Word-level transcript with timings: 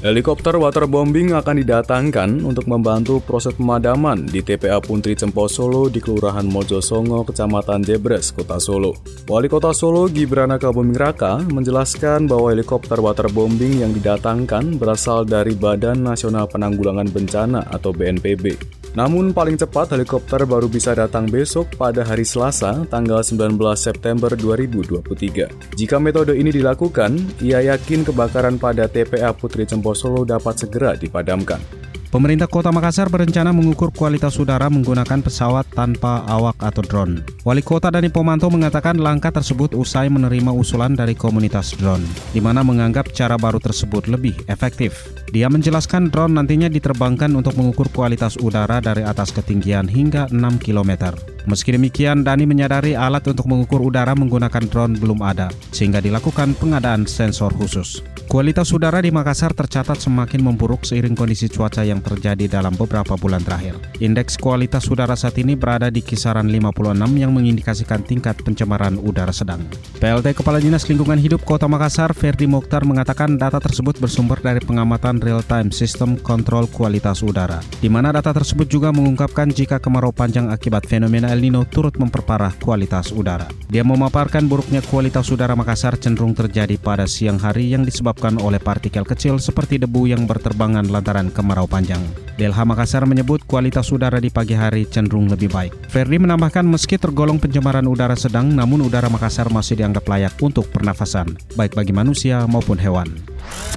Helikopter 0.00 0.56
waterbombing 0.56 1.36
akan 1.36 1.60
didatangkan 1.60 2.40
untuk 2.40 2.64
membantu 2.64 3.20
proses 3.20 3.52
pemadaman 3.52 4.24
di 4.24 4.40
TPA 4.40 4.80
Puntri 4.80 5.12
Cempo 5.12 5.44
Solo 5.44 5.92
di 5.92 6.00
Kelurahan 6.00 6.48
Mojosongo, 6.48 7.20
Kecamatan 7.28 7.84
Jebres, 7.84 8.32
Kota 8.32 8.56
Solo. 8.56 8.96
Wali 9.28 9.52
Kota 9.52 9.76
Solo 9.76 10.08
Gibrana 10.08 10.56
Kabuming 10.56 10.96
Raka 10.96 11.44
menjelaskan 11.44 12.24
bahwa 12.24 12.48
helikopter 12.48 12.96
waterbombing 12.96 13.84
yang 13.84 13.92
didatangkan 13.92 14.80
berasal 14.80 15.28
dari 15.28 15.52
Badan 15.52 16.00
Nasional 16.00 16.48
Penanggulangan 16.48 17.12
Bencana 17.12 17.68
atau 17.68 17.92
BNPB. 17.92 18.79
Namun 18.98 19.30
paling 19.30 19.54
cepat 19.54 19.94
helikopter 19.94 20.42
baru 20.42 20.66
bisa 20.66 20.90
datang 20.98 21.30
besok 21.30 21.78
pada 21.78 22.02
hari 22.02 22.26
Selasa, 22.26 22.82
tanggal 22.90 23.22
19 23.22 23.54
September 23.78 24.34
2023. 24.34 25.78
Jika 25.78 25.96
metode 26.02 26.34
ini 26.34 26.50
dilakukan, 26.50 27.38
ia 27.38 27.62
yakin 27.70 28.02
kebakaran 28.02 28.58
pada 28.58 28.90
TPA 28.90 29.30
Putri 29.30 29.62
Cempo 29.62 29.94
Solo 29.94 30.26
dapat 30.26 30.66
segera 30.66 30.98
dipadamkan. 30.98 31.79
Pemerintah 32.10 32.50
Kota 32.50 32.74
Makassar 32.74 33.06
berencana 33.06 33.54
mengukur 33.54 33.94
kualitas 33.94 34.34
udara 34.42 34.66
menggunakan 34.66 35.22
pesawat 35.22 35.62
tanpa 35.70 36.26
awak 36.26 36.58
atau 36.58 36.82
drone. 36.82 37.22
Wali 37.46 37.62
Kota 37.62 37.86
Dani 37.86 38.10
Pomanto 38.10 38.50
mengatakan 38.50 38.98
langkah 38.98 39.30
tersebut 39.30 39.78
usai 39.78 40.10
menerima 40.10 40.50
usulan 40.50 40.98
dari 40.98 41.14
komunitas 41.14 41.70
drone, 41.78 42.02
di 42.34 42.42
mana 42.42 42.66
menganggap 42.66 43.14
cara 43.14 43.38
baru 43.38 43.62
tersebut 43.62 44.10
lebih 44.10 44.34
efektif. 44.50 45.06
Dia 45.30 45.46
menjelaskan 45.46 46.10
drone 46.10 46.34
nantinya 46.34 46.66
diterbangkan 46.66 47.30
untuk 47.30 47.54
mengukur 47.54 47.86
kualitas 47.94 48.34
udara 48.42 48.82
dari 48.82 49.06
atas 49.06 49.30
ketinggian 49.30 49.86
hingga 49.86 50.26
6 50.34 50.66
km. 50.66 51.14
Meski 51.50 51.74
demikian, 51.74 52.22
Dani 52.22 52.46
menyadari 52.46 52.94
alat 52.94 53.26
untuk 53.26 53.50
mengukur 53.50 53.82
udara 53.82 54.14
menggunakan 54.14 54.70
drone 54.70 54.94
belum 54.94 55.18
ada, 55.18 55.50
sehingga 55.74 55.98
dilakukan 55.98 56.54
pengadaan 56.54 57.10
sensor 57.10 57.50
khusus. 57.58 58.06
Kualitas 58.30 58.70
udara 58.70 59.02
di 59.02 59.10
Makassar 59.10 59.50
tercatat 59.50 59.98
semakin 59.98 60.46
memburuk 60.46 60.86
seiring 60.86 61.18
kondisi 61.18 61.50
cuaca 61.50 61.82
yang 61.82 61.98
terjadi 61.98 62.46
dalam 62.46 62.78
beberapa 62.78 63.18
bulan 63.18 63.42
terakhir. 63.42 63.74
Indeks 63.98 64.38
kualitas 64.38 64.86
udara 64.86 65.18
saat 65.18 65.34
ini 65.42 65.58
berada 65.58 65.90
di 65.90 65.98
kisaran 65.98 66.46
56 66.46 66.94
yang 67.18 67.34
mengindikasikan 67.34 68.06
tingkat 68.06 68.38
pencemaran 68.46 68.94
udara 69.02 69.34
sedang. 69.34 69.66
PLT 69.98 70.38
Kepala 70.38 70.62
Dinas 70.62 70.86
Lingkungan 70.86 71.18
Hidup 71.18 71.42
Kota 71.42 71.66
Makassar, 71.66 72.14
Ferdi 72.14 72.46
Mokhtar 72.46 72.86
mengatakan 72.86 73.34
data 73.34 73.58
tersebut 73.58 73.98
bersumber 73.98 74.38
dari 74.38 74.62
pengamatan 74.62 75.18
real-time 75.18 75.74
sistem 75.74 76.14
kontrol 76.14 76.70
kualitas 76.70 77.26
udara, 77.26 77.58
di 77.82 77.90
mana 77.90 78.14
data 78.14 78.30
tersebut 78.30 78.70
juga 78.70 78.94
mengungkapkan 78.94 79.50
jika 79.50 79.82
kemarau 79.82 80.14
panjang 80.14 80.54
akibat 80.54 80.86
fenomena 80.86 81.34
El 81.34 81.39
Nino 81.40 81.64
turut 81.64 81.96
memperparah 81.96 82.52
kualitas 82.60 83.08
udara. 83.10 83.48
Dia 83.72 83.80
memaparkan 83.80 84.44
buruknya 84.44 84.84
kualitas 84.84 85.32
udara 85.32 85.56
Makassar 85.56 85.96
cenderung 85.96 86.36
terjadi 86.36 86.76
pada 86.76 87.08
siang 87.08 87.40
hari 87.40 87.72
yang 87.72 87.88
disebabkan 87.88 88.36
oleh 88.36 88.60
partikel 88.60 89.08
kecil 89.08 89.40
seperti 89.40 89.80
debu 89.80 90.12
yang 90.12 90.28
berterbangan 90.28 90.92
lantaran 90.92 91.32
kemarau 91.32 91.64
panjang. 91.64 92.04
DLH 92.36 92.60
Makassar 92.68 93.08
menyebut 93.08 93.40
kualitas 93.48 93.88
udara 93.88 94.20
di 94.20 94.28
pagi 94.28 94.52
hari 94.52 94.84
cenderung 94.84 95.32
lebih 95.32 95.48
baik. 95.48 95.72
Ferdi 95.88 96.20
menambahkan 96.20 96.68
meski 96.68 97.00
tergolong 97.00 97.40
pencemaran 97.40 97.88
udara 97.88 98.14
sedang, 98.14 98.52
namun 98.52 98.84
udara 98.84 99.08
Makassar 99.08 99.48
masih 99.48 99.80
dianggap 99.80 100.04
layak 100.04 100.36
untuk 100.44 100.68
pernafasan, 100.68 101.40
baik 101.56 101.72
bagi 101.72 101.96
manusia 101.96 102.44
maupun 102.44 102.76
hewan. 102.76 103.08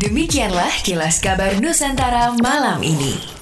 Demikianlah 0.00 0.72
kilas 0.80 1.20
kabar 1.20 1.60
Nusantara 1.60 2.32
malam 2.40 2.80
ini. 2.80 3.39